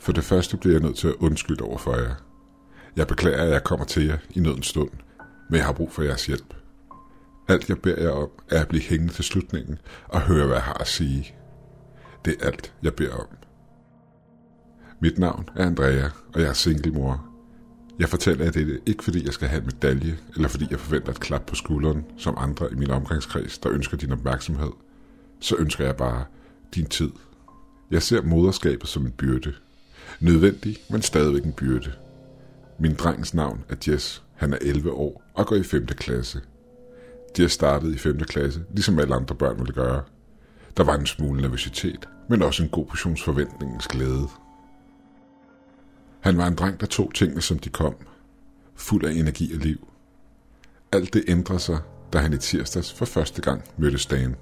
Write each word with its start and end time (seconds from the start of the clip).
For 0.00 0.12
det 0.12 0.24
første 0.24 0.56
bliver 0.56 0.74
jeg 0.74 0.82
nødt 0.82 0.96
til 0.96 1.08
at 1.08 1.14
undskylde 1.14 1.64
over 1.64 1.78
for 1.78 1.96
jer. 1.96 2.14
Jeg 2.96 3.06
beklager, 3.06 3.42
at 3.42 3.50
jeg 3.50 3.64
kommer 3.64 3.86
til 3.86 4.06
jer 4.06 4.18
i 4.30 4.40
nødens 4.40 4.66
stund, 4.66 4.90
men 5.50 5.56
jeg 5.56 5.66
har 5.66 5.72
brug 5.72 5.92
for 5.92 6.02
jeres 6.02 6.26
hjælp. 6.26 6.54
Alt 7.48 7.68
jeg 7.68 7.78
beder 7.78 8.02
jer 8.02 8.10
om, 8.10 8.28
er 8.50 8.60
at 8.60 8.68
blive 8.68 8.82
hængende 8.82 9.12
til 9.12 9.24
slutningen 9.24 9.78
og 10.08 10.20
høre, 10.20 10.46
hvad 10.46 10.56
jeg 10.56 10.64
har 10.64 10.74
at 10.74 10.88
sige. 10.88 11.34
Det 12.24 12.36
er 12.40 12.46
alt, 12.46 12.74
jeg 12.82 12.94
beder 12.94 13.14
om. 13.14 13.26
Mit 15.00 15.18
navn 15.18 15.48
er 15.56 15.66
Andrea, 15.66 16.08
og 16.34 16.40
jeg 16.40 16.48
er 16.48 16.52
singlemor. 16.52 17.26
Jeg 17.98 18.08
fortæller 18.08 18.44
jer 18.44 18.52
det 18.52 18.80
ikke 18.86 19.04
fordi 19.04 19.24
jeg 19.24 19.32
skal 19.32 19.48
have 19.48 19.60
en 19.60 19.66
medalje, 19.66 20.18
eller 20.34 20.48
fordi 20.48 20.66
jeg 20.70 20.80
forventer 20.80 21.10
et 21.10 21.20
klap 21.20 21.46
på 21.46 21.54
skulderen, 21.54 22.04
som 22.16 22.34
andre 22.38 22.72
i 22.72 22.74
min 22.74 22.90
omgangskreds, 22.90 23.58
der 23.58 23.70
ønsker 23.70 23.96
din 23.96 24.12
opmærksomhed. 24.12 24.70
Så 25.40 25.56
ønsker 25.56 25.84
jeg 25.84 25.96
bare 25.96 26.24
din 26.74 26.86
tid. 26.86 27.10
Jeg 27.90 28.02
ser 28.02 28.22
moderskabet 28.22 28.88
som 28.88 29.06
en 29.06 29.12
byrde. 29.12 29.52
Nødvendig, 30.20 30.76
men 30.90 31.02
stadigvæk 31.02 31.44
en 31.44 31.52
byrde. 31.52 31.92
Min 32.78 32.94
drengs 32.94 33.34
navn 33.34 33.64
er 33.68 33.76
Jess. 33.88 34.22
Han 34.34 34.52
er 34.52 34.58
11 34.60 34.92
år 34.92 35.22
og 35.34 35.46
går 35.46 35.56
i 35.56 35.62
5. 35.62 35.86
klasse. 35.86 36.40
Jess 37.38 37.54
startede 37.54 37.94
i 37.94 37.98
5. 37.98 38.18
klasse, 38.18 38.64
ligesom 38.72 38.98
alle 38.98 39.14
andre 39.14 39.34
børn 39.34 39.58
ville 39.58 39.72
gøre. 39.72 40.02
Der 40.76 40.84
var 40.84 40.96
en 40.96 41.06
smule 41.06 41.42
nervøsitet, 41.42 42.08
men 42.28 42.42
også 42.42 42.62
en 42.62 42.68
god 42.68 42.86
portions 42.86 43.22
forventningens 43.22 43.86
glæde. 43.86 44.26
Han 46.20 46.38
var 46.38 46.46
en 46.46 46.54
dreng, 46.54 46.80
der 46.80 46.86
tog 46.86 47.14
tingene, 47.14 47.42
som 47.42 47.58
de 47.58 47.68
kom. 47.68 47.94
Fuld 48.74 49.04
af 49.04 49.12
energi 49.12 49.54
og 49.54 49.58
liv. 49.58 49.88
Alt 50.92 51.14
det 51.14 51.24
ændrede 51.28 51.60
sig, 51.60 51.78
da 52.12 52.18
han 52.18 52.32
i 52.32 52.38
tirsdags 52.38 52.92
for 52.92 53.04
første 53.04 53.42
gang 53.42 53.62
mødte 53.76 53.98
Stan. 53.98 54.36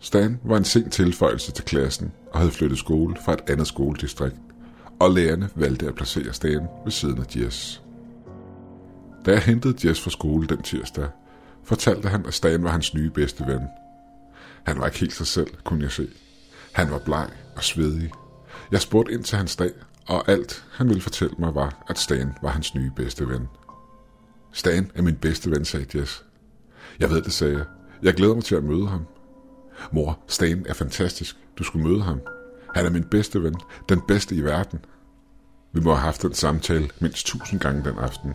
Stan 0.00 0.40
var 0.44 0.56
en 0.56 0.64
sen 0.64 0.90
tilføjelse 0.90 1.52
til 1.52 1.64
klassen 1.64 2.12
og 2.32 2.38
havde 2.38 2.52
flyttet 2.52 2.78
skole 2.78 3.16
fra 3.24 3.32
et 3.32 3.50
andet 3.50 3.66
skoledistrikt, 3.66 4.36
og 5.00 5.10
lærerne 5.10 5.50
valgte 5.54 5.86
at 5.86 5.94
placere 5.94 6.32
Stan 6.32 6.68
ved 6.84 6.92
siden 6.92 7.18
af 7.18 7.36
Jess. 7.36 7.82
Da 9.26 9.30
jeg 9.30 9.42
hentede 9.42 9.88
Jess 9.88 10.00
fra 10.00 10.10
skole 10.10 10.46
den 10.46 10.62
tirsdag, 10.62 11.08
fortalte 11.64 12.08
han, 12.08 12.26
at 12.26 12.34
Stan 12.34 12.64
var 12.64 12.70
hans 12.70 12.94
nye 12.94 13.10
bedste 13.10 13.46
ven. 13.46 13.60
Han 14.64 14.80
var 14.80 14.86
ikke 14.86 14.98
helt 14.98 15.12
sig 15.12 15.26
selv, 15.26 15.48
kunne 15.64 15.82
jeg 15.82 15.92
se. 15.92 16.08
Han 16.72 16.90
var 16.90 16.98
bleg 16.98 17.30
og 17.56 17.64
svedig. 17.64 18.12
Jeg 18.72 18.80
spurgte 18.80 19.12
ind 19.12 19.24
til 19.24 19.38
hans 19.38 19.56
dag, 19.56 19.72
og 20.06 20.28
alt 20.28 20.64
han 20.72 20.88
ville 20.88 21.02
fortælle 21.02 21.34
mig 21.38 21.54
var, 21.54 21.84
at 21.88 21.98
Stan 21.98 22.32
var 22.42 22.50
hans 22.50 22.74
nye 22.74 22.90
bedste 22.96 23.28
ven. 23.28 23.48
Stan 24.52 24.90
er 24.94 25.02
min 25.02 25.16
bedste 25.16 25.50
ven, 25.50 25.64
sagde 25.64 25.98
Jess. 25.98 26.24
Jeg 27.00 27.10
ved 27.10 27.22
det, 27.22 27.32
sagde 27.32 27.56
jeg. 27.56 27.64
Jeg 28.02 28.14
glæder 28.14 28.34
mig 28.34 28.44
til 28.44 28.54
at 28.54 28.64
møde 28.64 28.86
ham. 28.86 29.06
Mor, 29.92 30.18
Stan 30.26 30.66
er 30.68 30.74
fantastisk. 30.74 31.36
Du 31.58 31.64
skulle 31.64 31.88
møde 31.88 32.02
ham. 32.02 32.20
Han 32.74 32.86
er 32.86 32.90
min 32.90 33.04
bedste 33.04 33.42
ven. 33.42 33.54
Den 33.88 34.00
bedste 34.00 34.34
i 34.34 34.40
verden. 34.40 34.78
Vi 35.72 35.80
må 35.80 35.90
have 35.90 36.00
haft 36.00 36.22
den 36.22 36.34
samtale 36.34 36.88
mindst 37.00 37.26
tusind 37.26 37.60
gange 37.60 37.84
den 37.84 37.98
aften. 37.98 38.34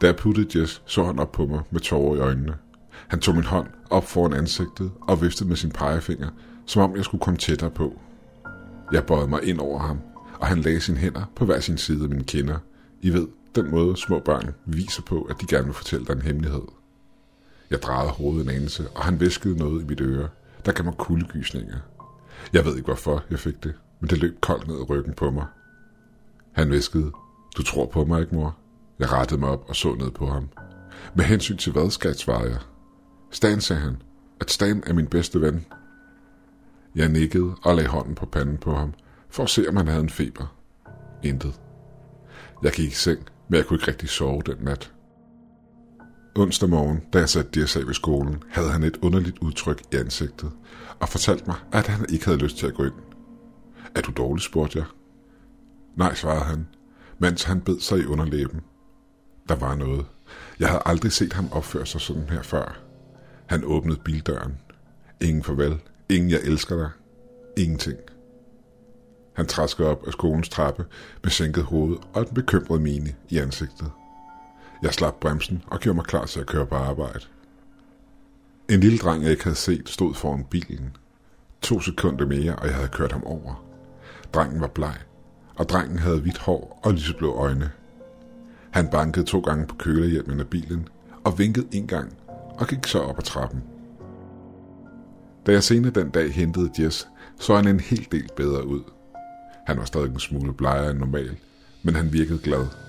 Da 0.00 0.06
jeg 0.06 0.16
puttede 0.16 0.60
Jess, 0.60 0.82
så 0.86 1.04
han 1.04 1.18
op 1.18 1.32
på 1.32 1.46
mig 1.46 1.60
med 1.70 1.80
tårer 1.80 2.16
i 2.16 2.20
øjnene. 2.20 2.54
Han 3.08 3.20
tog 3.20 3.34
min 3.34 3.44
hånd 3.44 3.66
op 3.90 4.04
foran 4.04 4.32
ansigtet 4.32 4.92
og 5.00 5.22
viftede 5.22 5.48
med 5.48 5.56
sin 5.56 5.70
pegefinger, 5.70 6.28
som 6.66 6.82
om 6.82 6.96
jeg 6.96 7.04
skulle 7.04 7.22
komme 7.22 7.38
tættere 7.38 7.70
på. 7.70 8.00
Jeg 8.92 9.04
bøjede 9.04 9.28
mig 9.28 9.42
ind 9.42 9.60
over 9.60 9.78
ham, 9.78 10.00
og 10.40 10.46
han 10.46 10.58
lagde 10.58 10.80
sine 10.80 10.98
hænder 10.98 11.30
på 11.36 11.44
hver 11.44 11.60
sin 11.60 11.78
side 11.78 12.02
af 12.02 12.08
mine 12.08 12.24
kinder. 12.24 12.58
I 13.02 13.10
ved, 13.10 13.28
den 13.54 13.70
måde 13.70 13.96
små 13.96 14.18
børn 14.18 14.54
viser 14.64 15.02
på, 15.02 15.22
at 15.22 15.36
de 15.40 15.46
gerne 15.46 15.64
vil 15.64 15.74
fortælle 15.74 16.06
dig 16.06 16.12
en 16.12 16.22
hemmelighed. 16.22 16.62
Jeg 17.70 17.82
drejede 17.82 18.10
hovedet 18.10 18.44
en 18.44 18.50
anelse, 18.50 18.88
og 18.94 19.04
han 19.04 19.20
viskede 19.20 19.56
noget 19.56 19.82
i 19.82 19.84
mit 19.84 20.00
øre, 20.00 20.28
der 20.66 20.72
gav 20.72 20.84
mig 20.84 20.94
kuldegysninger. 20.94 21.76
Jeg 22.52 22.64
ved 22.64 22.76
ikke 22.76 22.86
hvorfor 22.86 23.24
jeg 23.30 23.38
fik 23.38 23.64
det, 23.64 23.74
men 24.00 24.10
det 24.10 24.18
løb 24.18 24.40
koldt 24.40 24.68
ned 24.68 24.76
ad 24.76 24.90
ryggen 24.90 25.14
på 25.14 25.30
mig. 25.30 25.46
Han 26.52 26.70
viskede, 26.70 27.12
du 27.56 27.62
tror 27.62 27.86
på 27.86 28.04
mig 28.04 28.20
ikke, 28.20 28.34
mor? 28.34 28.56
Jeg 28.98 29.12
rettede 29.12 29.40
mig 29.40 29.48
op 29.48 29.64
og 29.68 29.76
så 29.76 29.94
ned 29.94 30.10
på 30.10 30.26
ham. 30.26 30.48
Med 31.14 31.24
hensyn 31.24 31.56
til 31.56 31.72
hvad, 31.72 31.90
skat, 31.90 32.18
svarede 32.18 32.50
jeg. 32.50 32.60
Stan, 33.30 33.60
sagde 33.60 33.82
han, 33.82 34.02
at 34.40 34.50
Stan 34.50 34.82
er 34.86 34.92
min 34.92 35.06
bedste 35.06 35.40
ven. 35.40 35.66
Jeg 36.94 37.08
nikkede 37.08 37.54
og 37.62 37.74
lagde 37.74 37.90
hånden 37.90 38.14
på 38.14 38.26
panden 38.26 38.58
på 38.58 38.74
ham, 38.74 38.94
for 39.28 39.42
at 39.42 39.50
se, 39.50 39.68
om 39.68 39.76
han 39.76 39.88
havde 39.88 40.02
en 40.02 40.10
feber. 40.10 40.56
Intet. 41.22 41.60
Jeg 42.62 42.72
gik 42.72 42.90
i 42.90 42.94
seng, 42.94 43.28
men 43.48 43.56
jeg 43.56 43.66
kunne 43.66 43.76
ikke 43.76 43.88
rigtig 43.88 44.08
sove 44.08 44.42
den 44.46 44.56
nat. 44.60 44.93
Onsdag 46.36 46.68
morgen, 46.68 47.02
da 47.12 47.18
jeg 47.18 47.28
satte 47.28 47.50
Dirsa 47.50 47.80
ved 47.80 47.94
skolen, 47.94 48.42
havde 48.50 48.70
han 48.70 48.82
et 48.82 48.98
underligt 49.02 49.38
udtryk 49.38 49.82
i 49.92 49.96
ansigtet, 49.96 50.50
og 51.00 51.08
fortalte 51.08 51.44
mig, 51.46 51.56
at 51.72 51.86
han 51.86 52.06
ikke 52.08 52.24
havde 52.24 52.38
lyst 52.38 52.56
til 52.56 52.66
at 52.66 52.74
gå 52.74 52.84
ind. 52.84 52.92
Er 53.94 54.00
du 54.00 54.12
dårlig, 54.16 54.42
spurgte 54.42 54.78
jeg. 54.78 54.86
Nej, 55.96 56.14
svarede 56.14 56.44
han, 56.44 56.66
mens 57.18 57.42
han 57.42 57.60
bed 57.60 57.80
sig 57.80 57.98
i 57.98 58.06
underlæben. 58.06 58.60
Der 59.48 59.54
var 59.54 59.74
noget. 59.74 60.06
Jeg 60.58 60.68
havde 60.68 60.82
aldrig 60.86 61.12
set 61.12 61.32
ham 61.32 61.48
opføre 61.52 61.86
sig 61.86 62.00
sådan 62.00 62.28
her 62.28 62.42
før. 62.42 62.78
Han 63.46 63.64
åbnede 63.64 64.00
bildøren. 64.04 64.54
Ingen 65.20 65.42
farvel. 65.42 65.80
Ingen 66.08 66.30
jeg 66.30 66.40
elsker 66.42 66.76
dig. 66.76 66.90
Ingenting. 67.56 67.98
Han 69.32 69.46
træskede 69.46 69.88
op 69.88 70.06
af 70.06 70.12
skolens 70.12 70.48
trappe 70.48 70.84
med 71.22 71.30
sænket 71.30 71.64
hoved 71.64 71.96
og 72.12 72.26
den 72.26 72.34
bekymret 72.34 72.82
mine 72.82 73.14
i 73.28 73.38
ansigtet. 73.38 73.90
Jeg 74.84 74.94
slap 74.94 75.20
bremsen 75.20 75.62
og 75.66 75.80
gjorde 75.80 75.96
mig 75.96 76.04
klar 76.04 76.26
til 76.26 76.40
at 76.40 76.46
køre 76.46 76.66
på 76.66 76.74
arbejde. 76.74 77.20
En 78.70 78.80
lille 78.80 78.98
dreng, 78.98 79.22
jeg 79.22 79.30
ikke 79.30 79.44
havde 79.44 79.56
set, 79.56 79.88
stod 79.88 80.14
foran 80.14 80.44
bilen. 80.44 80.96
To 81.62 81.80
sekunder 81.80 82.26
mere, 82.26 82.56
og 82.56 82.66
jeg 82.66 82.74
havde 82.74 82.88
kørt 82.88 83.12
ham 83.12 83.24
over. 83.24 83.64
Drengen 84.32 84.60
var 84.60 84.66
bleg, 84.66 84.96
og 85.56 85.68
drengen 85.68 85.98
havde 85.98 86.20
hvidt 86.20 86.38
hår 86.38 86.80
og 86.82 86.92
lyseblå 86.92 87.34
øjne. 87.34 87.70
Han 88.70 88.88
bankede 88.88 89.24
to 89.24 89.40
gange 89.40 89.66
på 89.66 89.74
kølerhjelmen 89.74 90.40
af 90.40 90.48
bilen 90.48 90.88
og 91.24 91.38
vinkede 91.38 91.66
en 91.72 91.86
gang 91.86 92.16
og 92.58 92.66
gik 92.66 92.86
så 92.86 92.98
op 92.98 93.18
ad 93.18 93.22
trappen. 93.22 93.62
Da 95.46 95.52
jeg 95.52 95.62
senere 95.62 95.92
den 95.92 96.10
dag 96.10 96.32
hentede 96.32 96.70
Jess, 96.78 97.08
så 97.38 97.56
han 97.56 97.68
en 97.68 97.80
hel 97.80 98.08
del 98.12 98.28
bedre 98.36 98.66
ud. 98.66 98.82
Han 99.66 99.76
var 99.76 99.84
stadig 99.84 100.10
en 100.10 100.18
smule 100.18 100.54
blegere 100.54 100.90
end 100.90 100.98
normal, 100.98 101.36
men 101.82 101.94
han 101.94 102.12
virkede 102.12 102.38
glad. 102.38 102.83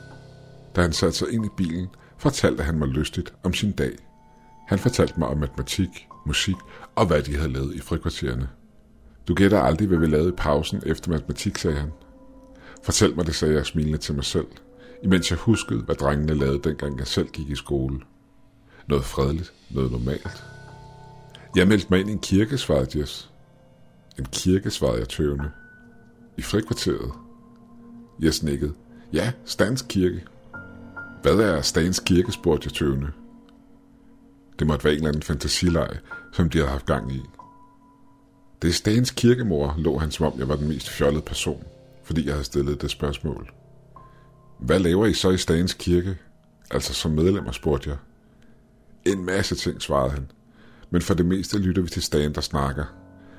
Da 0.75 0.81
han 0.81 0.93
satte 0.93 1.17
sig 1.17 1.31
ind 1.31 1.45
i 1.45 1.49
bilen, 1.57 1.87
fortalte 2.17 2.63
han 2.63 2.79
mig 2.79 2.87
lystigt 2.87 3.33
om 3.43 3.53
sin 3.53 3.71
dag. 3.71 3.91
Han 4.67 4.79
fortalte 4.79 5.13
mig 5.19 5.27
om 5.27 5.37
matematik, 5.37 6.07
musik 6.25 6.55
og 6.95 7.05
hvad 7.05 7.21
de 7.21 7.35
havde 7.35 7.53
lavet 7.53 7.75
i 7.75 7.79
frikvartererne. 7.79 8.49
Du 9.27 9.33
gætter 9.33 9.61
aldrig, 9.61 9.87
hvad 9.87 9.97
vi 9.97 10.05
lavede 10.05 10.29
i 10.29 10.35
pausen 10.37 10.81
efter 10.85 11.11
matematik, 11.11 11.57
sagde 11.57 11.77
han. 11.77 11.91
Fortæl 12.83 13.15
mig 13.15 13.25
det, 13.25 13.35
sagde 13.35 13.53
jeg 13.53 13.65
smilende 13.65 13.97
til 13.97 14.15
mig 14.15 14.23
selv, 14.23 14.47
imens 15.03 15.31
jeg 15.31 15.39
huskede, 15.39 15.79
hvad 15.79 15.95
drengene 15.95 16.33
lavede, 16.33 16.69
dengang 16.69 16.99
jeg 16.99 17.07
selv 17.07 17.27
gik 17.27 17.49
i 17.49 17.55
skole. 17.55 17.99
Noget 18.87 19.05
fredeligt, 19.05 19.53
noget 19.69 19.91
normalt. 19.91 20.43
Jeg 21.55 21.67
meldte 21.67 21.87
mig 21.89 21.99
ind 21.99 22.09
i 22.09 22.11
en 22.11 22.19
kirke, 22.19 22.57
svarede 22.57 22.99
Jess. 22.99 23.29
En 24.19 24.25
kirke, 24.25 24.71
svarede 24.71 24.99
jeg 24.99 25.09
tøvende. 25.09 25.51
I 26.37 26.41
frikvarteret. 26.41 27.11
Jeg 28.19 28.33
nikkede. 28.43 28.73
Ja, 29.13 29.31
Stans 29.45 29.81
kirke. 29.81 30.25
Hvad 31.25 31.39
er 31.39 31.61
Stans 31.61 31.99
kirke, 31.99 32.31
spurgte 32.31 32.65
jeg 32.65 32.73
tøvende. 32.73 33.07
Det 34.59 34.67
måtte 34.67 34.85
være 34.85 34.93
en 34.93 34.97
eller 34.97 35.09
anden 35.09 35.21
fantasileg, 35.21 35.89
som 36.31 36.49
de 36.49 36.57
havde 36.57 36.69
haft 36.69 36.85
gang 36.85 37.11
i. 37.11 37.21
Det 38.61 38.67
er 38.67 38.73
Stans 38.73 39.11
kirkemor, 39.11 39.75
lå 39.77 39.97
han 39.97 40.11
som 40.11 40.25
om 40.25 40.39
jeg 40.39 40.49
var 40.49 40.55
den 40.55 40.67
mest 40.67 40.89
fjollede 40.89 41.21
person, 41.21 41.63
fordi 42.03 42.25
jeg 42.25 42.33
havde 42.33 42.43
stillet 42.43 42.81
det 42.81 42.91
spørgsmål. 42.91 43.51
Hvad 44.59 44.79
laver 44.79 45.05
I 45.05 45.13
så 45.13 45.29
i 45.29 45.37
Stans 45.37 45.73
kirke? 45.73 46.17
Altså 46.71 46.93
som 46.93 47.11
medlemmer, 47.11 47.51
spurgte 47.51 47.89
jeg. 47.89 47.97
En 49.13 49.25
masse 49.25 49.55
ting, 49.55 49.81
svarede 49.81 50.11
han. 50.11 50.31
Men 50.89 51.01
for 51.01 51.13
det 51.13 51.25
meste 51.25 51.57
lytter 51.57 51.81
vi 51.81 51.89
til 51.89 52.03
Stan, 52.03 52.33
der 52.33 52.41
snakker. 52.41 52.85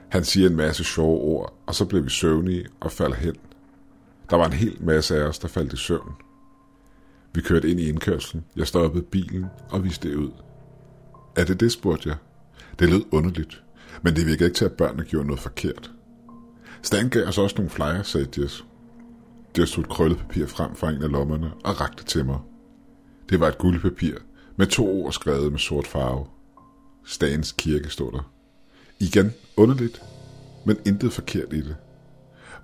Han 0.09 0.25
siger 0.25 0.49
en 0.49 0.57
masse 0.57 0.85
sjove 0.85 1.21
ord, 1.21 1.55
og 1.67 1.75
så 1.75 1.85
bliver 1.85 2.03
vi 2.03 2.11
søvnige 2.11 2.67
og 2.81 2.93
falder 2.93 3.17
hen. 3.17 3.37
Der 4.31 4.37
var 4.37 4.47
en 4.47 4.53
hel 4.53 4.77
masse 4.81 5.17
af 5.17 5.29
os, 5.29 5.39
der 5.39 5.49
faldt 5.49 5.73
i 5.73 5.77
søvn. 5.77 6.13
Vi 7.37 7.41
kørte 7.41 7.71
ind 7.71 7.81
i 7.81 7.89
indkørslen. 7.89 8.45
Jeg 8.57 8.67
stoppede 8.67 9.05
bilen 9.05 9.47
og 9.71 9.85
viste 9.85 10.09
det 10.09 10.17
ud. 10.17 10.31
Er 11.37 11.45
det 11.45 11.61
det, 11.61 11.73
spurgte 11.73 12.09
jeg. 12.09 12.17
Det 12.79 12.91
lød 12.91 13.03
underligt, 13.13 13.63
men 14.03 14.17
det 14.17 14.27
virkede 14.27 14.45
ikke 14.45 14.57
til, 14.57 14.65
at 14.65 14.73
børnene 14.73 15.05
gjorde 15.05 15.27
noget 15.27 15.41
forkert. 15.41 15.91
Stan 16.83 17.09
gav 17.09 17.27
os 17.27 17.39
også 17.39 17.57
nogle 17.57 17.71
flyer, 17.71 18.03
sagde 18.03 18.43
Jess. 18.43 18.65
Jess 19.59 19.73
tog 19.73 19.83
et 19.83 19.91
krøllet 19.91 20.19
papir 20.19 20.47
frem 20.47 20.75
fra 20.75 20.91
en 20.91 21.03
af 21.03 21.13
lommerne 21.13 21.53
og 21.65 21.81
rakte 21.81 22.05
til 22.05 22.25
mig. 22.25 22.39
Det 23.29 23.41
var 23.41 23.49
et 23.49 23.59
guldpapir 23.59 24.15
med 24.57 24.67
to 24.67 25.03
ord 25.03 25.13
skrevet 25.13 25.53
med 25.53 25.59
sort 25.59 25.87
farve. 25.87 26.27
Stans 27.05 27.53
kirke 27.53 27.89
stod 27.89 28.13
der. 28.13 28.33
Igen 29.01 29.33
underligt, 29.57 30.03
men 30.67 30.77
intet 30.87 31.13
forkert 31.13 31.53
i 31.53 31.61
det. 31.61 31.77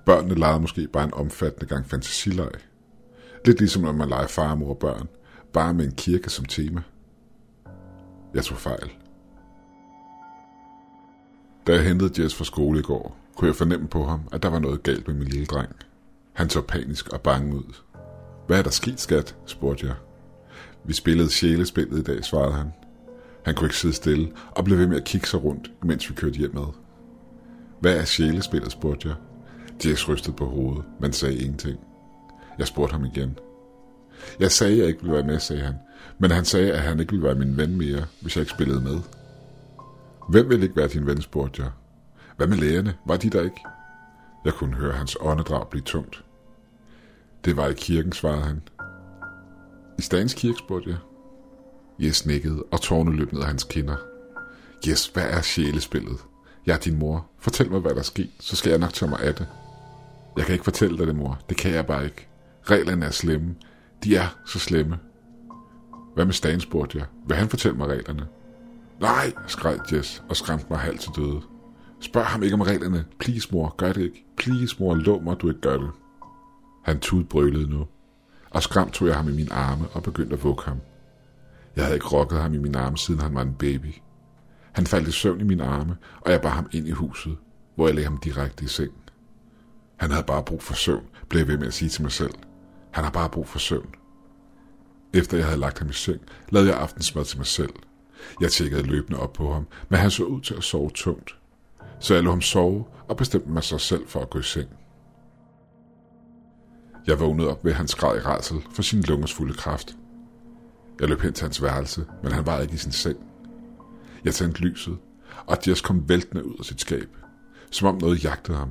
Børnene 0.06 0.34
legede 0.34 0.60
måske 0.60 0.88
bare 0.88 1.04
en 1.04 1.14
omfattende 1.14 1.66
gang 1.66 1.86
fantasileg. 1.86 2.52
Lidt 3.44 3.58
ligesom 3.58 3.82
når 3.82 3.92
man 3.92 4.08
leger 4.08 4.26
far, 4.26 4.54
mor 4.54 4.68
og 4.68 4.78
børn, 4.78 5.08
bare 5.52 5.74
med 5.74 5.84
en 5.84 5.92
kirke 5.92 6.30
som 6.30 6.44
tema. 6.44 6.82
Jeg 8.34 8.44
tog 8.44 8.58
fejl. 8.58 8.92
Da 11.66 11.72
jeg 11.72 11.84
hentede 11.84 12.22
Jess 12.22 12.34
fra 12.34 12.44
skole 12.44 12.78
i 12.78 12.82
går, 12.82 13.16
kunne 13.36 13.48
jeg 13.48 13.56
fornemme 13.56 13.88
på 13.88 14.04
ham, 14.04 14.20
at 14.32 14.42
der 14.42 14.48
var 14.48 14.58
noget 14.58 14.82
galt 14.82 15.06
med 15.06 15.16
min 15.16 15.28
lille 15.28 15.46
dreng. 15.46 15.68
Han 16.32 16.50
så 16.50 16.60
panisk 16.60 17.08
og 17.08 17.20
bange 17.20 17.56
ud. 17.56 17.74
Hvad 18.46 18.58
er 18.58 18.62
der 18.62 18.70
sket, 18.70 19.00
skat? 19.00 19.36
spurgte 19.46 19.86
jeg. 19.86 19.94
Vi 20.84 20.92
spillede 20.92 21.30
sjælespillet 21.30 21.98
i 21.98 22.02
dag, 22.02 22.24
svarede 22.24 22.52
han. 22.52 22.72
Han 23.44 23.54
kunne 23.54 23.66
ikke 23.66 23.76
sidde 23.76 23.94
stille 23.94 24.32
og 24.50 24.64
blev 24.64 24.78
ved 24.78 24.86
med 24.86 24.96
at 24.96 25.04
kigge 25.04 25.26
sig 25.26 25.44
rundt, 25.44 25.72
mens 25.82 26.10
vi 26.10 26.14
kørte 26.14 26.38
hjemad. 26.38 26.66
Hvad 27.80 27.96
er 27.96 28.04
sjælespillet, 28.04 28.72
spurgte 28.72 29.08
jeg. 29.08 29.16
Jess 29.84 30.08
rystede 30.08 30.36
på 30.36 30.46
hovedet, 30.46 30.84
men 31.00 31.12
sagde 31.12 31.38
ingenting. 31.38 31.78
Jeg 32.58 32.66
spurgte 32.66 32.92
ham 32.92 33.04
igen. 33.04 33.38
Jeg 34.40 34.50
sagde, 34.50 34.72
at 34.72 34.78
jeg 34.78 34.86
ikke 34.86 35.00
ville 35.00 35.14
være 35.14 35.26
med, 35.26 35.38
sagde 35.38 35.62
han. 35.62 35.74
Men 36.18 36.30
han 36.30 36.44
sagde, 36.44 36.72
at 36.72 36.80
han 36.80 37.00
ikke 37.00 37.12
ville 37.12 37.26
være 37.26 37.34
min 37.34 37.56
ven 37.56 37.76
mere, 37.76 38.04
hvis 38.20 38.36
jeg 38.36 38.42
ikke 38.42 38.52
spillede 38.52 38.80
med. 38.80 39.00
Hvem 40.28 40.48
vil 40.48 40.62
ikke 40.62 40.76
være 40.76 40.88
din 40.88 41.06
ven, 41.06 41.22
spurgte 41.22 41.62
jeg. 41.62 41.70
Hvad 42.36 42.46
med 42.46 42.56
lægerne? 42.56 42.94
Var 43.06 43.16
de 43.16 43.30
der 43.30 43.42
ikke? 43.42 43.60
Jeg 44.44 44.52
kunne 44.52 44.74
høre 44.74 44.92
hans 44.92 45.16
åndedrag 45.20 45.68
blive 45.68 45.82
tungt. 45.82 46.24
Det 47.44 47.56
var 47.56 47.68
i 47.68 47.74
kirken, 47.74 48.12
svarede 48.12 48.42
han. 48.42 48.62
I 49.98 50.02
Stans 50.02 50.34
kirke, 50.34 50.58
spurgte 50.58 50.90
jeg. 50.90 50.98
Jes 51.98 52.26
nikkede, 52.26 52.62
og 52.72 52.80
tårne 52.80 53.16
løb 53.16 53.32
ned 53.32 53.40
af 53.40 53.46
hans 53.46 53.64
kinder. 53.64 53.96
Jes, 54.86 55.06
hvad 55.06 55.24
er 55.24 55.40
sjælespillet? 55.40 56.18
Jeg 56.66 56.74
er 56.74 56.78
din 56.78 56.98
mor. 56.98 57.26
Fortæl 57.38 57.70
mig, 57.70 57.80
hvad 57.80 57.90
der 57.90 57.98
er 57.98 58.02
sket, 58.02 58.30
så 58.40 58.56
skal 58.56 58.70
jeg 58.70 58.78
nok 58.78 58.92
tage 58.92 59.10
mig 59.10 59.20
af 59.20 59.34
det. 59.34 59.46
Jeg 60.36 60.44
kan 60.44 60.52
ikke 60.52 60.64
fortælle 60.64 60.98
dig 60.98 61.06
det, 61.06 61.16
mor. 61.16 61.38
Det 61.48 61.56
kan 61.56 61.74
jeg 61.74 61.86
bare 61.86 62.04
ikke. 62.04 62.28
Reglerne 62.70 63.06
er 63.06 63.10
slemme. 63.10 63.54
De 64.04 64.16
er 64.16 64.26
så 64.46 64.58
slemme. 64.58 64.98
Hvad 66.14 66.24
med 66.24 66.32
Stan, 66.32 66.60
spurgte 66.60 66.98
jeg. 66.98 67.06
Vil 67.26 67.36
han 67.36 67.48
fortælle 67.48 67.76
mig 67.76 67.88
reglerne? 67.88 68.26
Nej, 69.00 69.32
skreg 69.46 69.78
Jess 69.92 70.22
og 70.28 70.36
skræmte 70.36 70.66
mig 70.70 70.78
halvt 70.78 71.00
til 71.00 71.10
døde. 71.16 71.40
Spørg 72.00 72.26
ham 72.26 72.42
ikke 72.42 72.54
om 72.54 72.60
reglerne. 72.60 73.04
Please, 73.18 73.48
mor, 73.52 73.74
gør 73.76 73.92
det 73.92 74.00
ikke. 74.02 74.24
Please, 74.36 74.76
mor, 74.80 74.94
lov 74.94 75.22
mig, 75.22 75.36
du 75.40 75.48
ikke 75.48 75.60
gør 75.60 75.76
det. 75.76 75.90
Han 76.84 77.00
tudbrølede 77.00 77.70
nu, 77.70 77.86
og 78.50 78.62
skræmt 78.62 78.92
tog 78.92 79.08
jeg 79.08 79.16
ham 79.16 79.28
i 79.28 79.32
min 79.32 79.48
arme 79.50 79.88
og 79.88 80.02
begyndte 80.02 80.36
at 80.36 80.44
vugge 80.44 80.62
ham. 80.64 80.80
Jeg 81.76 81.84
havde 81.84 81.96
ikke 81.96 82.06
rokket 82.06 82.40
ham 82.40 82.54
i 82.54 82.58
min 82.58 82.74
arme, 82.74 82.98
siden 82.98 83.20
han 83.20 83.34
var 83.34 83.42
en 83.42 83.54
baby. 83.54 83.94
Han 84.72 84.86
faldt 84.86 85.08
i 85.08 85.12
søvn 85.12 85.40
i 85.40 85.44
min 85.44 85.60
arme, 85.60 85.96
og 86.20 86.32
jeg 86.32 86.40
bar 86.40 86.48
ham 86.48 86.68
ind 86.72 86.88
i 86.88 86.90
huset, 86.90 87.36
hvor 87.74 87.86
jeg 87.86 87.94
lagde 87.94 88.08
ham 88.08 88.18
direkte 88.18 88.64
i 88.64 88.68
seng. 88.68 88.92
Han 89.96 90.10
havde 90.10 90.24
bare 90.26 90.42
brug 90.42 90.62
for 90.62 90.74
søvn, 90.74 91.04
blev 91.28 91.40
jeg 91.40 91.48
ved 91.48 91.58
med 91.58 91.66
at 91.66 91.74
sige 91.74 91.88
til 91.88 92.02
mig 92.02 92.12
selv. 92.12 92.34
Han 92.92 93.04
har 93.04 93.10
bare 93.10 93.30
brug 93.30 93.48
for 93.48 93.58
søvn. 93.58 93.94
Efter 95.14 95.36
jeg 95.36 95.46
havde 95.46 95.60
lagt 95.60 95.78
ham 95.78 95.88
i 95.88 95.92
seng, 95.92 96.20
lavede 96.50 96.70
jeg 96.70 96.78
aftensmad 96.78 97.24
til 97.24 97.38
mig 97.38 97.46
selv. 97.46 97.72
Jeg 98.40 98.52
tjekkede 98.52 98.82
løbende 98.82 99.20
op 99.20 99.32
på 99.32 99.52
ham, 99.52 99.66
men 99.88 99.98
han 99.98 100.10
så 100.10 100.24
ud 100.24 100.40
til 100.40 100.54
at 100.54 100.64
sove 100.64 100.90
tungt. 100.94 101.36
Så 102.00 102.14
jeg 102.14 102.22
lå 102.22 102.30
ham 102.30 102.40
sove 102.40 102.84
og 103.08 103.16
bestemte 103.16 103.50
mig 103.50 103.62
så 103.62 103.78
selv 103.78 104.08
for 104.08 104.20
at 104.20 104.30
gå 104.30 104.38
i 104.38 104.42
seng. 104.42 104.68
Jeg 107.06 107.20
vågnede 107.20 107.48
op 107.48 107.64
ved, 107.64 107.72
at 107.72 107.76
han 107.76 107.88
skræd 107.88 108.16
i 108.16 108.20
rædsel 108.20 108.62
for 108.74 108.82
sin 108.82 109.02
lungers 109.02 109.32
fulde 109.32 109.54
kraft. 109.54 109.96
Jeg 111.00 111.08
løb 111.08 111.20
hen 111.20 111.32
til 111.32 111.44
hans 111.44 111.62
værelse, 111.62 112.06
men 112.22 112.32
han 112.32 112.46
var 112.46 112.60
ikke 112.60 112.74
i 112.74 112.76
sin 112.76 112.92
seng. 112.92 113.18
Jeg 114.24 114.34
tændte 114.34 114.60
lyset, 114.60 114.98
og 115.46 115.58
Jess 115.68 115.80
kom 115.80 116.08
væltende 116.08 116.46
ud 116.46 116.54
af 116.58 116.64
sit 116.64 116.80
skab, 116.80 117.08
som 117.70 117.88
om 117.88 117.98
noget 118.00 118.24
jagtede 118.24 118.58
ham. 118.58 118.70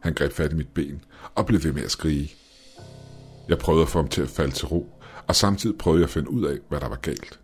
Han 0.00 0.14
greb 0.14 0.32
fat 0.32 0.52
i 0.52 0.56
mit 0.56 0.68
ben 0.68 1.04
og 1.34 1.46
blev 1.46 1.64
ved 1.64 1.72
med 1.72 1.82
at 1.82 1.90
skrige. 1.90 2.30
Jeg 3.48 3.58
prøvede 3.58 3.82
at 3.82 3.88
få 3.88 3.98
ham 3.98 4.08
til 4.08 4.22
at 4.22 4.28
falde 4.28 4.52
til 4.52 4.66
ro, 4.66 4.88
og 5.26 5.36
samtidig 5.36 5.78
prøvede 5.78 6.00
jeg 6.00 6.06
at 6.06 6.10
finde 6.10 6.30
ud 6.30 6.44
af, 6.44 6.58
hvad 6.68 6.80
der 6.80 6.88
var 6.88 6.96
galt. 6.96 7.40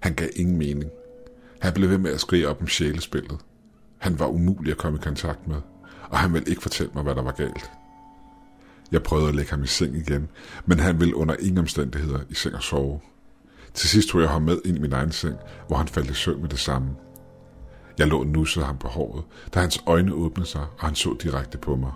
Han 0.00 0.14
gav 0.14 0.28
ingen 0.36 0.56
mening. 0.56 0.90
Han 1.60 1.72
blev 1.72 1.90
ved 1.90 1.98
med 1.98 2.10
at 2.10 2.20
skrige 2.20 2.48
op 2.48 2.60
om 2.60 2.68
sjælespillet. 2.68 3.38
Han 3.98 4.18
var 4.18 4.26
umulig 4.26 4.70
at 4.70 4.78
komme 4.78 4.98
i 4.98 5.02
kontakt 5.02 5.48
med, 5.48 5.56
og 6.10 6.18
han 6.18 6.32
ville 6.32 6.50
ikke 6.50 6.62
fortælle 6.62 6.92
mig, 6.94 7.02
hvad 7.02 7.14
der 7.14 7.22
var 7.22 7.32
galt. 7.32 7.70
Jeg 8.92 9.02
prøvede 9.02 9.28
at 9.28 9.34
lægge 9.34 9.50
ham 9.50 9.62
i 9.62 9.66
seng 9.66 9.96
igen, 9.96 10.28
men 10.66 10.78
han 10.78 11.00
ville 11.00 11.16
under 11.16 11.36
ingen 11.40 11.58
omstændigheder 11.58 12.20
i 12.28 12.34
seng 12.34 12.54
og 12.54 12.62
sove. 12.62 13.00
Til 13.74 13.88
sidst 13.88 14.08
tog 14.08 14.20
jeg 14.20 14.30
ham 14.30 14.42
med 14.42 14.58
ind 14.64 14.76
i 14.76 14.80
min 14.80 14.92
egen 14.92 15.12
seng, 15.12 15.36
hvor 15.66 15.76
han 15.76 15.88
faldt 15.88 16.10
i 16.10 16.14
søvn 16.14 16.40
med 16.40 16.48
det 16.48 16.58
samme. 16.58 16.88
Jeg 17.98 18.06
lå 18.06 18.18
og 18.18 18.26
nussede 18.26 18.64
ham 18.64 18.78
på 18.78 18.88
håret, 18.88 19.24
da 19.54 19.60
hans 19.60 19.82
øjne 19.86 20.14
åbnede 20.14 20.48
sig, 20.48 20.60
og 20.60 20.86
han 20.86 20.94
så 20.94 21.16
direkte 21.22 21.58
på 21.58 21.76
mig. 21.76 21.92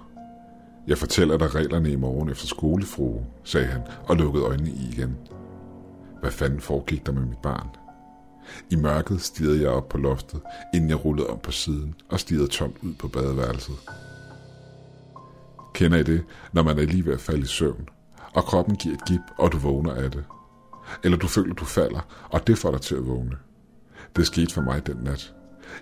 Jeg 0.88 0.98
fortæller 0.98 1.36
dig 1.36 1.54
reglerne 1.54 1.90
i 1.90 1.96
morgen 1.96 2.28
efter 2.28 2.46
skolefrue, 2.46 3.26
sagde 3.44 3.66
han 3.66 3.82
og 4.04 4.16
lukkede 4.16 4.44
øjnene 4.44 4.70
i 4.70 4.88
igen. 4.92 5.16
Hvad 6.20 6.30
fanden 6.30 6.60
foregik 6.60 7.06
der 7.06 7.12
med 7.12 7.22
mit 7.22 7.38
barn? 7.38 7.68
I 8.70 8.76
mørket 8.76 9.20
stirrede 9.20 9.62
jeg 9.62 9.70
op 9.70 9.88
på 9.88 9.98
loftet, 9.98 10.40
inden 10.74 10.90
jeg 10.90 11.04
rullede 11.04 11.26
om 11.26 11.38
på 11.38 11.50
siden 11.50 11.94
og 12.08 12.20
stirrede 12.20 12.48
tomt 12.48 12.76
ud 12.82 12.94
på 12.94 13.08
badeværelset. 13.08 13.74
Kender 15.74 15.98
I 15.98 16.02
det, 16.02 16.24
når 16.52 16.62
man 16.62 16.78
er 16.78 16.82
lige 16.82 17.06
ved 17.06 17.12
at 17.12 17.20
falde 17.20 17.42
i 17.42 17.46
søvn, 17.46 17.88
og 18.32 18.44
kroppen 18.44 18.76
giver 18.76 18.94
et 18.94 19.04
gip, 19.08 19.20
og 19.38 19.52
du 19.52 19.58
vågner 19.58 19.94
af 19.94 20.10
det? 20.10 20.24
Eller 21.04 21.18
du 21.18 21.26
føler, 21.26 21.54
du 21.54 21.64
falder, 21.64 22.00
og 22.30 22.46
det 22.46 22.58
får 22.58 22.70
dig 22.70 22.80
til 22.80 22.94
at 22.94 23.06
vågne. 23.06 23.36
Det 24.16 24.26
skete 24.26 24.54
for 24.54 24.62
mig 24.62 24.86
den 24.86 24.96
nat. 24.96 25.34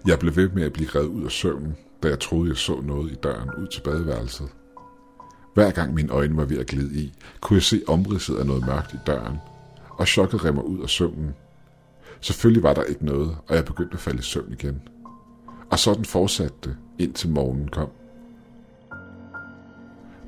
Jeg 0.07 0.19
blev 0.19 0.37
ved 0.37 0.49
med 0.49 0.63
at 0.63 0.73
blive 0.73 0.89
revet 0.95 1.09
ud 1.09 1.25
af 1.25 1.31
søvnen, 1.31 1.77
da 2.03 2.09
jeg 2.09 2.21
troede, 2.21 2.49
jeg 2.49 2.57
så 2.57 2.81
noget 2.81 3.13
i 3.13 3.15
døren 3.15 3.51
ud 3.59 3.67
til 3.67 3.81
badeværelset. 3.81 4.49
Hver 5.57 5.71
gang 5.71 5.95
mine 5.95 6.13
øjne 6.13 6.37
var 6.37 6.45
ved 6.45 6.59
at 6.59 6.67
glide 6.67 7.01
i, 7.01 7.13
kunne 7.41 7.57
jeg 7.57 7.63
se 7.63 7.83
omridset 7.89 8.37
af 8.37 8.47
noget 8.47 8.67
mørkt 8.67 8.95
i 8.95 8.97
døren, 9.07 9.37
og 9.91 10.09
chokket 10.09 10.45
remmer 10.45 10.63
ud 10.63 10.83
af 10.83 10.89
søvnen. 10.89 11.35
Selvfølgelig 12.21 12.63
var 12.63 12.75
der 12.75 12.83
ikke 12.83 13.05
noget, 13.05 13.37
og 13.49 13.57
jeg 13.57 13.65
begyndte 13.65 13.95
at 13.95 14.01
falde 14.01 14.19
i 14.19 14.23
søvn 14.23 14.53
igen. 14.53 14.83
Og 15.71 15.79
sådan 15.79 16.05
fortsatte 16.05 16.57
det, 16.65 16.77
indtil 16.99 17.31
morgenen 17.31 17.69
kom. 17.69 17.89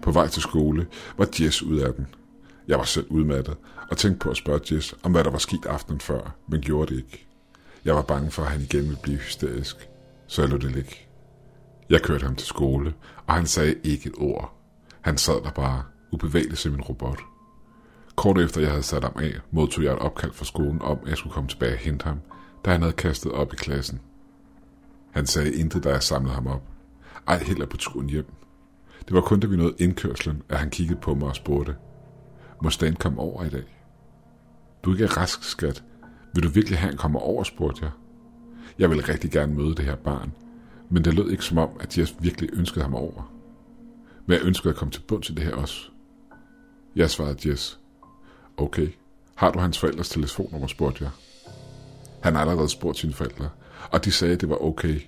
På 0.03 0.11
vej 0.11 0.29
til 0.29 0.43
skole 0.43 0.87
var 1.19 1.29
Jess 1.41 1.63
ud 1.63 1.79
af 1.79 1.95
den. 1.95 2.07
Jeg 2.69 2.79
var 2.79 2.85
selv 2.85 3.07
udmattet 3.11 3.57
og 3.91 3.97
tænkte 3.97 4.19
på 4.19 4.31
at 4.31 4.37
spørge 4.37 4.61
Jess 4.71 4.95
om, 5.03 5.13
hvad 5.13 5.25
der 5.25 5.31
var 5.31 5.39
sket 5.39 5.67
aftenen 5.67 6.01
før, 6.01 6.35
men 6.49 6.61
gjorde 6.61 6.95
det 6.95 6.97
ikke. 6.97 7.27
Jeg 7.85 7.95
var 7.95 8.03
bange 8.03 8.31
for, 8.31 8.43
at 8.43 8.51
han 8.51 8.61
igen 8.61 8.83
ville 8.83 8.99
blive 9.03 9.19
hysterisk, 9.19 9.89
så 10.27 10.43
jeg 10.43 10.51
lod 10.51 10.59
det 10.59 10.73
ligge. 10.73 10.97
Jeg 11.91 12.03
kørte 12.03 12.25
ham 12.27 12.37
til 12.37 12.47
skole, 12.47 12.95
og 13.27 13.35
han 13.35 13.47
sagde 13.47 13.75
ikke 13.85 14.09
et 14.09 14.15
ord. 14.19 14.58
Han 15.01 15.19
sad 15.19 15.43
der 15.43 15.51
bare, 15.51 15.83
ubevægelig 16.13 16.59
som 16.59 16.75
en 16.75 16.81
robot. 16.81 17.21
Kort 18.17 18.39
efter 18.39 18.61
jeg 18.61 18.71
havde 18.71 18.83
sat 18.83 19.05
ham 19.05 19.13
af, 19.17 19.33
modtog 19.51 19.85
jeg 19.85 19.93
et 19.93 19.99
opkald 19.99 20.33
fra 20.33 20.45
skolen 20.45 20.83
om, 20.83 20.99
at 21.03 21.09
jeg 21.09 21.17
skulle 21.17 21.35
komme 21.35 21.49
tilbage 21.49 21.73
og 21.73 21.79
hente 21.79 22.05
ham, 22.05 22.21
da 22.65 22.71
han 22.71 22.83
havde 22.83 22.93
kastet 22.93 23.33
op 23.33 23.53
i 23.53 23.57
klassen. 23.57 24.01
Han 25.11 25.27
sagde 25.27 25.55
intet, 25.55 25.85
da 25.85 25.89
jeg 25.89 26.03
samlede 26.03 26.35
ham 26.35 26.47
op. 26.47 26.63
Ej 27.27 27.43
heller 27.43 27.67
på 27.67 27.77
turen 27.77 28.11
hjem. 28.11 28.33
Det 29.09 29.15
var 29.15 29.21
kun 29.21 29.41
da 29.41 29.47
vi 29.47 29.57
nåede 29.57 29.75
indkørslen, 29.79 30.43
at 30.49 30.59
han 30.59 30.71
kiggede 30.71 31.01
på 31.01 31.15
mig 31.15 31.29
og 31.29 31.37
spurgte. 31.37 31.77
Må 32.63 32.71
Stan 32.71 32.97
komme 32.97 33.21
over 33.21 33.45
i 33.45 33.49
dag? 33.49 33.65
Du 34.83 34.91
er 34.91 34.95
ikke 34.95 35.07
rask, 35.07 35.45
skat. 35.45 35.85
Vil 36.35 36.43
du 36.43 36.49
virkelig 36.49 36.79
have, 36.79 36.89
han 36.89 36.99
kommer 36.99 37.21
over, 37.21 37.43
spurgte 37.43 37.83
jeg. 37.83 37.91
Jeg 38.79 38.91
ville 38.91 39.09
rigtig 39.09 39.31
gerne 39.31 39.55
møde 39.55 39.75
det 39.75 39.85
her 39.85 39.97
barn, 39.97 40.33
men 40.91 41.05
det 41.05 41.15
lød 41.15 41.31
ikke 41.31 41.45
som 41.45 41.59
om, 41.59 41.71
at 41.81 41.99
jeg 41.99 42.09
virkelig 42.21 42.51
ønskede 42.53 42.83
ham 42.85 42.95
over. 42.95 43.38
Men 44.29 44.39
jeg 44.39 44.47
ønskede 44.47 44.71
at 44.71 44.77
komme 44.77 44.93
til 44.93 45.01
bunds 45.01 45.31
i 45.31 45.35
det 45.35 45.45
her 45.45 45.55
også. 45.55 45.91
Jeg 46.97 47.11
svarede 47.11 47.51
Jess. 47.51 47.81
Okay. 48.57 48.89
Har 49.35 49.51
du 49.51 49.59
hans 49.59 49.79
forældres 49.79 50.09
telefonnummer, 50.09 50.67
spurgte 50.67 51.05
jeg. 51.05 51.11
Han 52.23 52.35
har 52.35 52.41
allerede 52.41 52.69
spurgt 52.69 52.99
sine 52.99 53.13
forældre, 53.13 53.51
og 53.91 54.05
de 54.05 54.13
sagde, 54.13 54.35
at 54.35 54.41
det 54.41 54.49
var 54.49 54.65
okay. 54.65 55.01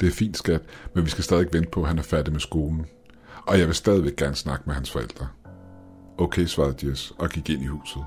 Det 0.00 0.08
er 0.08 0.12
fint, 0.12 0.36
skat, 0.36 0.62
men 0.94 1.04
vi 1.04 1.10
skal 1.10 1.24
stadig 1.24 1.48
vente 1.52 1.70
på, 1.70 1.82
at 1.82 1.88
han 1.88 1.98
er 1.98 2.02
færdig 2.02 2.32
med 2.32 2.40
skolen. 2.40 2.86
Og 3.46 3.58
jeg 3.58 3.66
vil 3.66 3.74
stadigvæk 3.74 4.16
gerne 4.16 4.34
snakke 4.34 4.64
med 4.66 4.74
hans 4.74 4.90
forældre. 4.90 5.28
Okay, 6.18 6.44
svarede 6.44 6.88
Jess 6.88 7.12
og 7.18 7.30
gik 7.30 7.50
ind 7.50 7.62
i 7.62 7.66
huset. 7.66 8.04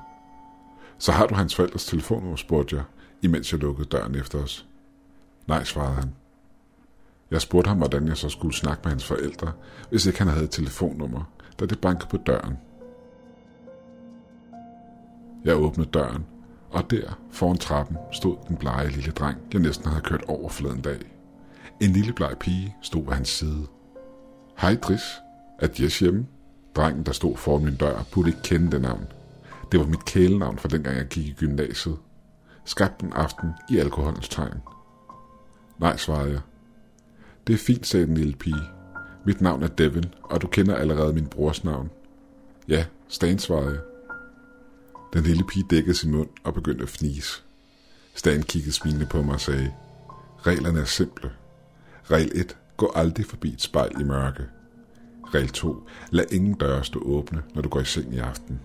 Så 0.98 1.12
har 1.12 1.26
du 1.26 1.34
hans 1.34 1.54
forældres 1.54 1.84
telefonnummer, 1.84 2.36
spurgte 2.36 2.76
jeg, 2.76 2.84
imens 3.22 3.52
jeg 3.52 3.60
lukkede 3.60 3.88
døren 3.88 4.14
efter 4.14 4.38
os. 4.38 4.66
Nej, 5.46 5.64
svarede 5.64 5.94
han. 5.94 6.14
Jeg 7.32 7.40
spurgte 7.40 7.68
ham, 7.68 7.78
hvordan 7.78 8.08
jeg 8.08 8.16
så 8.16 8.28
skulle 8.28 8.54
snakke 8.54 8.80
med 8.84 8.90
hans 8.90 9.04
forældre, 9.04 9.52
hvis 9.90 10.06
ikke 10.06 10.18
han 10.18 10.28
havde 10.28 10.44
et 10.44 10.50
telefonnummer, 10.50 11.32
da 11.60 11.66
det 11.66 11.80
bankede 11.80 12.08
på 12.08 12.16
døren. 12.16 12.58
Jeg 15.44 15.56
åbnede 15.56 15.90
døren, 15.90 16.26
og 16.70 16.90
der, 16.90 17.18
foran 17.30 17.56
trappen, 17.56 17.96
stod 18.12 18.36
den 18.48 18.56
blege 18.56 18.90
lille 18.90 19.12
dreng, 19.12 19.38
jeg 19.52 19.60
næsten 19.60 19.88
havde 19.88 20.02
kørt 20.02 20.24
over 20.28 20.48
forleden 20.48 20.80
dag. 20.80 20.98
En 21.80 21.90
lille 21.90 22.12
bleg 22.12 22.36
pige 22.40 22.76
stod 22.82 23.04
ved 23.04 23.12
hans 23.12 23.28
side. 23.28 23.66
Hej 24.58 24.74
Dris, 24.76 25.02
er 25.58 25.68
Jess 25.80 25.98
hjemme? 25.98 26.26
Drengen, 26.76 27.06
der 27.06 27.12
stod 27.12 27.36
foran 27.36 27.64
min 27.64 27.76
dør, 27.76 28.04
burde 28.14 28.28
ikke 28.28 28.42
kende 28.42 28.70
det 28.70 28.80
navn. 28.80 29.06
Det 29.72 29.80
var 29.80 29.86
mit 29.86 30.04
kælenavn 30.04 30.58
fra 30.58 30.68
dengang 30.68 30.96
jeg 30.96 31.06
gik 31.06 31.26
i 31.26 31.32
gymnasiet. 31.32 31.96
Skabt 32.64 33.00
en 33.00 33.12
aften 33.12 33.50
i 33.70 33.78
alkoholens 33.78 34.28
tegn. 34.28 34.62
Nej, 35.78 35.96
svarede 35.96 36.32
jeg. 36.32 36.40
Det 37.46 37.52
er 37.52 37.58
fint, 37.58 37.86
sagde 37.86 38.06
den 38.06 38.16
lille 38.16 38.34
pige. 38.34 38.62
Mit 39.26 39.40
navn 39.40 39.62
er 39.62 39.68
Devin, 39.68 40.14
og 40.22 40.42
du 40.42 40.46
kender 40.46 40.74
allerede 40.74 41.12
min 41.12 41.26
brors 41.26 41.64
navn. 41.64 41.90
Ja, 42.68 42.84
Stan, 43.08 43.38
svarede 43.38 43.70
jeg. 43.70 43.80
Den 45.12 45.22
lille 45.22 45.44
pige 45.44 45.64
dækkede 45.70 45.96
sin 45.96 46.10
mund 46.10 46.28
og 46.44 46.54
begyndte 46.54 46.82
at 46.82 46.88
fnise. 46.88 47.42
Stan 48.14 48.42
kiggede 48.42 48.72
smilende 48.72 49.06
på 49.06 49.22
mig 49.22 49.34
og 49.34 49.40
sagde, 49.40 49.72
Reglerne 50.46 50.80
er 50.80 50.84
simple. 50.84 51.30
Regel 52.10 52.32
1. 52.34 52.56
Gå 52.76 52.92
aldrig 52.94 53.26
forbi 53.26 53.52
et 53.52 53.62
spejl 53.62 54.00
i 54.00 54.04
mørke. 54.04 54.42
Regel 55.34 55.48
2. 55.48 55.88
Lad 56.10 56.32
ingen 56.32 56.54
døre 56.54 56.84
stå 56.84 57.00
åbne, 57.00 57.42
når 57.54 57.62
du 57.62 57.68
går 57.68 57.80
i 57.80 57.84
seng 57.84 58.14
i 58.14 58.18
aften. 58.18 58.60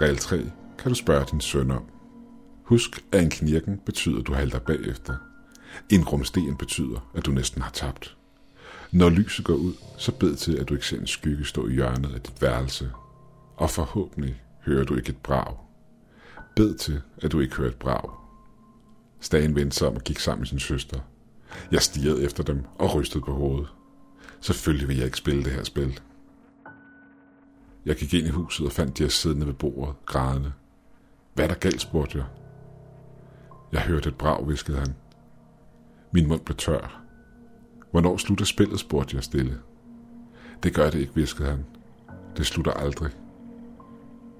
Regel 0.00 0.16
3. 0.16 0.36
Kan 0.78 0.90
du 0.90 0.94
spørge 0.94 1.26
din 1.30 1.40
søn 1.40 1.70
om. 1.70 1.84
Husk, 2.62 3.04
at 3.12 3.22
en 3.22 3.30
knirken 3.30 3.80
betyder, 3.86 4.18
at 4.20 4.26
du 4.26 4.34
halter 4.34 4.58
bagefter. 4.58 5.16
En 5.90 6.04
rumsten 6.04 6.56
betyder, 6.56 7.10
at 7.14 7.26
du 7.26 7.30
næsten 7.30 7.62
har 7.62 7.70
tabt. 7.70 8.16
Når 8.92 9.08
lyset 9.08 9.44
går 9.44 9.54
ud, 9.54 9.72
så 9.98 10.12
bed 10.12 10.36
til, 10.36 10.56
at 10.56 10.68
du 10.68 10.74
ikke 10.74 10.86
ser 10.86 11.00
en 11.00 11.06
skygge 11.06 11.44
stå 11.44 11.68
i 11.68 11.72
hjørnet 11.72 12.14
af 12.14 12.20
dit 12.20 12.42
værelse. 12.42 12.90
Og 13.56 13.70
forhåbentlig 13.70 14.42
hører 14.60 14.84
du 14.84 14.96
ikke 14.96 15.08
et 15.08 15.16
brag. 15.16 15.56
Bed 16.56 16.74
til, 16.74 17.00
at 17.22 17.32
du 17.32 17.40
ikke 17.40 17.56
hører 17.56 17.68
et 17.68 17.76
brag. 17.76 18.10
Stagen 19.20 19.54
vendte 19.54 19.76
sig 19.76 19.88
om 19.88 19.96
og 19.96 20.02
gik 20.02 20.18
sammen 20.18 20.40
med 20.40 20.46
sin 20.46 20.58
søster. 20.58 21.00
Jeg 21.70 21.82
stirrede 21.82 22.22
efter 22.22 22.42
dem 22.42 22.64
og 22.78 22.94
rystede 22.94 23.24
på 23.24 23.32
hovedet. 23.32 23.68
Selvfølgelig 24.40 24.88
vil 24.88 24.96
jeg 24.96 25.04
ikke 25.04 25.18
spille 25.18 25.44
det 25.44 25.52
her 25.52 25.64
spil. 25.64 26.00
Jeg 27.86 27.96
gik 27.96 28.14
ind 28.14 28.26
i 28.26 28.30
huset 28.30 28.66
og 28.66 28.72
fandt 28.72 28.98
de 28.98 29.10
siddende 29.10 29.46
ved 29.46 29.54
bordet, 29.54 29.94
grædende. 30.06 30.52
Hvad 31.34 31.44
er 31.44 31.48
der 31.48 31.54
galt, 31.54 31.80
spurgte 31.80 32.18
jeg. 32.18 32.26
Jeg 33.72 33.80
hørte 33.80 34.08
et 34.08 34.14
brag, 34.14 34.48
viskede 34.48 34.78
han. 34.78 34.94
Min 36.14 36.28
mund 36.28 36.40
blev 36.40 36.56
tør. 36.56 37.02
Hvornår 37.90 38.16
slutter 38.16 38.44
spillet, 38.44 38.80
spurgte 38.80 39.16
jeg 39.16 39.24
stille. 39.24 39.58
Det 40.62 40.74
gør 40.74 40.90
det 40.90 40.98
ikke, 40.98 41.14
viskede 41.14 41.48
han. 41.48 41.64
Det 42.36 42.46
slutter 42.46 42.72
aldrig. 42.72 43.10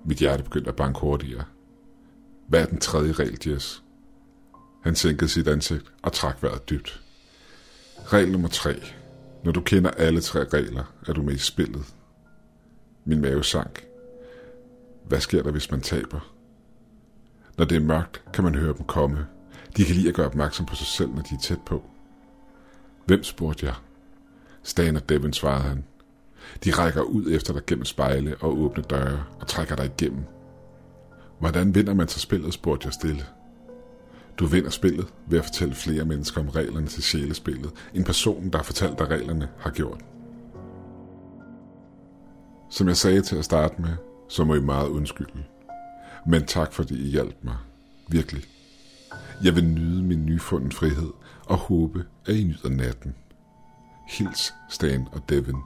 Mit 0.05 0.19
hjerte 0.19 0.43
begyndte 0.43 0.69
at 0.71 0.77
banke 0.77 1.01
hurtigere. 1.01 1.45
Hvad 2.49 2.63
er 2.63 2.67
den 2.67 2.81
tredje 2.81 3.13
regel, 3.13 3.39
Jess? 3.47 3.83
Han 4.83 4.95
sænkede 4.95 5.29
sit 5.29 5.49
ansigt 5.49 5.93
og 6.03 6.13
trak 6.13 6.43
vejret 6.43 6.71
dybt. 6.71 7.03
Regel 8.05 8.33
nummer 8.33 8.49
tre. 8.49 8.83
Når 9.45 9.53
du 9.53 9.61
kender 9.61 9.91
alle 9.91 10.21
tre 10.21 10.45
regler, 10.45 10.85
er 11.07 11.13
du 11.13 11.23
med 11.23 11.35
i 11.35 11.39
spillet. 11.39 11.95
Min 13.05 13.21
mave 13.21 13.45
sank. 13.45 13.85
Hvad 15.05 15.21
sker 15.21 15.43
der, 15.43 15.51
hvis 15.51 15.71
man 15.71 15.81
taber? 15.81 16.35
Når 17.59 17.65
det 17.65 17.77
er 17.77 17.81
mørkt, 17.81 18.25
kan 18.33 18.45
man 18.45 18.55
høre 18.55 18.75
dem 18.77 18.87
komme. 18.87 19.27
De 19.77 19.85
kan 19.85 19.95
lide 19.95 20.09
at 20.09 20.15
gøre 20.15 20.27
opmærksom 20.27 20.67
på 20.67 20.75
sig 20.75 20.87
selv, 20.87 21.15
når 21.15 21.23
de 21.23 21.35
er 21.35 21.39
tæt 21.39 21.61
på. 21.67 21.83
Hvem 23.05 23.23
spurgte 23.23 23.67
jeg? 23.67 23.75
Stan 24.63 24.97
og 24.97 25.09
Devin, 25.09 25.33
svarede 25.33 25.63
han. 25.63 25.85
De 26.65 26.71
rækker 26.71 27.03
ud 27.03 27.33
efter 27.33 27.53
dig 27.53 27.67
gennem 27.67 27.85
spejle 27.85 28.37
og 28.41 28.59
åbne 28.59 28.83
døre 28.83 29.25
og 29.41 29.47
trækker 29.47 29.77
dig 29.77 29.87
igennem. 29.87 30.25
Hvordan 31.39 31.75
vinder 31.75 31.95
man 31.95 32.09
så 32.09 32.21
spillet, 32.21 32.55
spurgte 32.55 32.87
jeg 32.87 32.93
stille. 32.93 33.27
Du 34.39 34.47
vinder 34.47 34.71
spillet 34.71 35.07
ved 35.27 35.39
at 35.39 35.45
fortælle 35.45 35.75
flere 35.75 36.05
mennesker 36.05 36.41
om 36.41 36.49
reglerne 36.49 36.87
til 36.87 37.03
sjælespillet, 37.03 37.73
end 37.95 38.05
personen, 38.05 38.53
der 38.53 38.59
har 38.59 38.65
fortalt 38.65 38.99
dig 38.99 39.11
reglerne, 39.11 39.49
har 39.59 39.71
gjort. 39.71 40.01
Som 42.71 42.89
jeg 42.89 42.97
sagde 42.97 43.23
til 43.23 43.37
at 43.37 43.45
starte 43.45 43.83
med, 43.83 43.97
så 44.29 44.45
må 44.45 44.55
I 44.55 44.61
meget 44.61 44.89
undskylde. 44.89 45.45
Men 46.27 46.47
tak 46.47 46.73
fordi 46.73 47.07
I 47.07 47.11
hjalp 47.11 47.37
mig. 47.43 47.57
Virkelig. 48.09 48.54
Jeg 49.45 49.57
vil 49.57 49.65
nyde 49.65 50.03
min 50.03 50.27
nyfundne 50.27 50.73
frihed 50.73 51.11
og 51.47 51.57
håbe, 51.57 52.05
at 52.27 52.35
I 52.35 52.45
nyder 52.45 52.69
natten. 52.69 53.15
Hils 54.09 54.55
Stan 54.71 55.07
og 55.13 55.29
Devin. 55.29 55.57